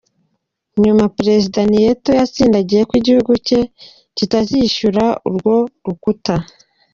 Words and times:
Nyuma 0.83 1.03
perezida 1.17 1.59
Nieto 1.71 2.09
yatsindagiye 2.19 2.81
ko 2.89 2.93
igihugu 3.01 3.31
cye 3.47 3.59
kitazishyura 4.15 5.05
urwo 5.27 5.55
rukuta. 5.85 6.35